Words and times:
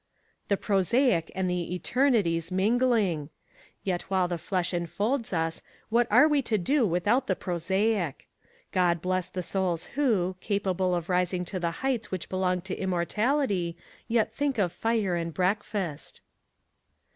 The 0.47 0.57
prosaic 0.57 1.31
and 1.35 1.47
the 1.47 1.75
eternities 1.75 2.51
mingling! 2.51 3.29
Yet 3.83 4.01
while 4.09 4.27
the 4.27 4.39
flesh 4.39 4.73
enfolds 4.73 5.31
us, 5.31 5.61
what 5.89 6.07
are 6.09 6.27
we 6.27 6.41
to 6.41 6.57
do 6.57 6.87
without 6.87 7.27
the 7.27 7.35
prosaic? 7.35 8.27
God 8.71 8.99
bless 8.99 9.29
the 9.29 9.43
souls 9.43 9.85
who, 9.93 10.37
capable 10.41 10.95
of 10.95 11.07
rising 11.07 11.45
to 11.45 11.59
the 11.59 11.69
heights 11.85 12.09
which 12.09 12.29
belong 12.29 12.61
to 12.61 12.75
immortality, 12.75 13.77
yet 14.07 14.33
think 14.33 14.57
of 14.57 14.73
fire 14.73 15.15
and 15.15 15.35
breakfast. 15.35 16.21